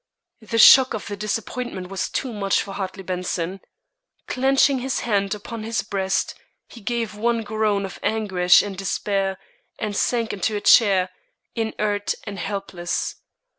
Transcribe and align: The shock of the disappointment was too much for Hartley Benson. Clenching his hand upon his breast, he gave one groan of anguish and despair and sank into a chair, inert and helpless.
The 0.41 0.57
shock 0.57 0.95
of 0.95 1.05
the 1.05 1.15
disappointment 1.15 1.89
was 1.89 2.09
too 2.09 2.33
much 2.33 2.63
for 2.63 2.73
Hartley 2.73 3.03
Benson. 3.03 3.61
Clenching 4.27 4.79
his 4.79 5.01
hand 5.01 5.35
upon 5.35 5.61
his 5.61 5.83
breast, 5.83 6.33
he 6.67 6.81
gave 6.81 7.13
one 7.13 7.43
groan 7.43 7.85
of 7.85 7.99
anguish 8.01 8.63
and 8.63 8.75
despair 8.75 9.37
and 9.77 9.95
sank 9.95 10.33
into 10.33 10.55
a 10.55 10.61
chair, 10.61 11.11
inert 11.53 12.15
and 12.23 12.39
helpless. 12.39 13.17